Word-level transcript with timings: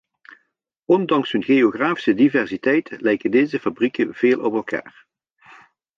Ondanks 0.85 1.31
hun 1.31 1.41
geografische 1.43 2.13
diversiteit 2.13 3.01
lijken 3.01 3.31
deze 3.31 3.59
fabrieken 3.59 4.13
veel 4.13 4.39
op 4.41 4.53
elkaar. 4.53 5.05